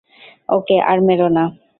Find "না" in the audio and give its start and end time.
1.35-1.43